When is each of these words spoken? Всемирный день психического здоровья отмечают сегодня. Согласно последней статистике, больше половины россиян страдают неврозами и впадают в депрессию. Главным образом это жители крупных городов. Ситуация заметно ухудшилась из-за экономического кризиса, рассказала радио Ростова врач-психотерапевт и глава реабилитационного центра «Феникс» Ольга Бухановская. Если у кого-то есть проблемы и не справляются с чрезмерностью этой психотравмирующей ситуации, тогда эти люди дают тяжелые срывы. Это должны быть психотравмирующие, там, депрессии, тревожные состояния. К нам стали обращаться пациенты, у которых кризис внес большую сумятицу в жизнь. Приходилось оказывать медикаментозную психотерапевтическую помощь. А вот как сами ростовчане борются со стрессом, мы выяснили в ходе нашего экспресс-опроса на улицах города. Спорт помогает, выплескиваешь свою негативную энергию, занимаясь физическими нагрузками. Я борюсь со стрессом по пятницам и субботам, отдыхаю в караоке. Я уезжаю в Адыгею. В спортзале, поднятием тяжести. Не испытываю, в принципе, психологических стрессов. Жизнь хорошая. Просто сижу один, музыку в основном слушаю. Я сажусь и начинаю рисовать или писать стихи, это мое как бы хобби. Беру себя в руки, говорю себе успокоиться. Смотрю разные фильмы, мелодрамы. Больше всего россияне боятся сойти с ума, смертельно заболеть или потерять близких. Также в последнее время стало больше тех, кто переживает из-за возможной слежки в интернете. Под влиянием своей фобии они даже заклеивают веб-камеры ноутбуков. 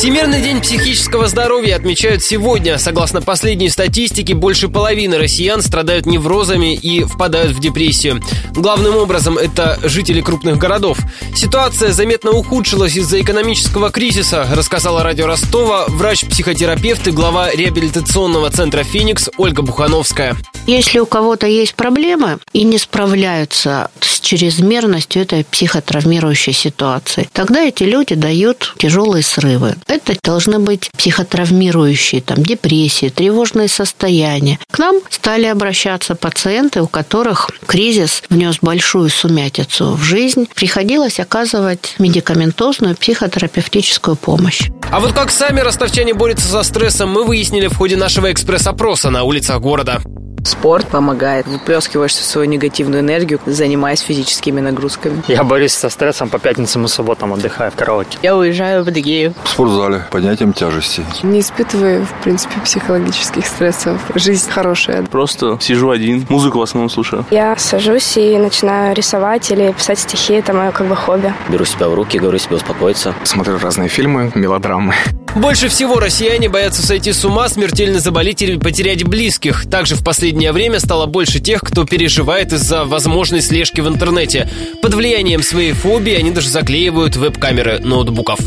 Всемирный 0.00 0.40
день 0.40 0.62
психического 0.62 1.28
здоровья 1.28 1.76
отмечают 1.76 2.22
сегодня. 2.22 2.78
Согласно 2.78 3.20
последней 3.20 3.68
статистике, 3.68 4.32
больше 4.32 4.68
половины 4.68 5.18
россиян 5.18 5.60
страдают 5.60 6.06
неврозами 6.06 6.74
и 6.74 7.04
впадают 7.04 7.52
в 7.52 7.60
депрессию. 7.60 8.22
Главным 8.54 8.96
образом 8.96 9.36
это 9.36 9.78
жители 9.82 10.22
крупных 10.22 10.56
городов. 10.56 10.96
Ситуация 11.36 11.92
заметно 11.92 12.30
ухудшилась 12.30 12.96
из-за 12.96 13.20
экономического 13.20 13.90
кризиса, 13.90 14.48
рассказала 14.54 15.02
радио 15.02 15.26
Ростова 15.26 15.84
врач-психотерапевт 15.88 17.06
и 17.08 17.10
глава 17.10 17.50
реабилитационного 17.50 18.48
центра 18.50 18.84
«Феникс» 18.84 19.28
Ольга 19.36 19.60
Бухановская. 19.60 20.34
Если 20.66 20.98
у 20.98 21.04
кого-то 21.04 21.46
есть 21.46 21.74
проблемы 21.74 22.38
и 22.54 22.62
не 22.62 22.78
справляются 22.78 23.90
с 24.00 24.19
чрезмерностью 24.30 25.22
этой 25.22 25.42
психотравмирующей 25.44 26.52
ситуации, 26.52 27.28
тогда 27.32 27.62
эти 27.62 27.82
люди 27.82 28.14
дают 28.14 28.74
тяжелые 28.78 29.24
срывы. 29.24 29.74
Это 29.88 30.14
должны 30.22 30.60
быть 30.60 30.88
психотравмирующие, 30.96 32.20
там, 32.20 32.38
депрессии, 32.38 33.08
тревожные 33.08 33.66
состояния. 33.66 34.60
К 34.70 34.78
нам 34.78 35.00
стали 35.10 35.46
обращаться 35.46 36.14
пациенты, 36.14 36.80
у 36.80 36.86
которых 36.86 37.50
кризис 37.66 38.22
внес 38.30 38.58
большую 38.62 39.10
сумятицу 39.10 39.94
в 39.94 40.02
жизнь. 40.02 40.46
Приходилось 40.54 41.18
оказывать 41.18 41.96
медикаментозную 41.98 42.96
психотерапевтическую 42.96 44.14
помощь. 44.14 44.68
А 44.92 45.00
вот 45.00 45.12
как 45.12 45.32
сами 45.32 45.58
ростовчане 45.58 46.14
борются 46.14 46.46
со 46.46 46.62
стрессом, 46.62 47.10
мы 47.10 47.24
выяснили 47.24 47.66
в 47.66 47.76
ходе 47.76 47.96
нашего 47.96 48.30
экспресс-опроса 48.30 49.10
на 49.10 49.24
улицах 49.24 49.60
города. 49.60 50.00
Спорт 50.44 50.88
помогает, 50.88 51.46
выплескиваешь 51.46 52.14
свою 52.14 52.48
негативную 52.48 53.00
энергию, 53.00 53.40
занимаясь 53.46 54.00
физическими 54.00 54.60
нагрузками. 54.60 55.22
Я 55.28 55.44
борюсь 55.44 55.72
со 55.72 55.88
стрессом 55.90 56.28
по 56.28 56.38
пятницам 56.38 56.84
и 56.84 56.88
субботам, 56.88 57.32
отдыхаю 57.32 57.70
в 57.70 57.74
караоке. 57.76 58.18
Я 58.22 58.36
уезжаю 58.36 58.84
в 58.84 58.88
Адыгею. 58.88 59.34
В 59.44 59.48
спортзале, 59.48 60.06
поднятием 60.10 60.52
тяжести. 60.52 61.04
Не 61.22 61.40
испытываю, 61.40 62.06
в 62.06 62.12
принципе, 62.22 62.60
психологических 62.60 63.46
стрессов. 63.46 64.00
Жизнь 64.14 64.50
хорошая. 64.50 65.02
Просто 65.04 65.58
сижу 65.60 65.90
один, 65.90 66.26
музыку 66.28 66.58
в 66.58 66.62
основном 66.62 66.90
слушаю. 66.90 67.24
Я 67.30 67.56
сажусь 67.56 68.16
и 68.16 68.36
начинаю 68.38 68.94
рисовать 68.94 69.50
или 69.50 69.72
писать 69.72 69.98
стихи, 69.98 70.34
это 70.34 70.52
мое 70.52 70.70
как 70.72 70.86
бы 70.86 70.96
хобби. 70.96 71.32
Беру 71.48 71.64
себя 71.64 71.88
в 71.88 71.94
руки, 71.94 72.18
говорю 72.18 72.38
себе 72.38 72.56
успокоиться. 72.56 73.14
Смотрю 73.24 73.58
разные 73.58 73.88
фильмы, 73.88 74.32
мелодрамы. 74.34 74.94
Больше 75.36 75.68
всего 75.68 76.00
россияне 76.00 76.48
боятся 76.48 76.84
сойти 76.84 77.12
с 77.12 77.24
ума, 77.24 77.48
смертельно 77.48 78.00
заболеть 78.00 78.42
или 78.42 78.58
потерять 78.58 79.04
близких. 79.04 79.70
Также 79.70 79.94
в 79.94 80.02
последнее 80.02 80.50
время 80.50 80.80
стало 80.80 81.06
больше 81.06 81.38
тех, 81.38 81.60
кто 81.62 81.84
переживает 81.84 82.52
из-за 82.52 82.84
возможной 82.84 83.40
слежки 83.40 83.80
в 83.80 83.88
интернете. 83.88 84.50
Под 84.82 84.94
влиянием 84.94 85.42
своей 85.42 85.72
фобии 85.72 86.14
они 86.14 86.32
даже 86.32 86.48
заклеивают 86.48 87.14
веб-камеры 87.16 87.78
ноутбуков. 87.78 88.40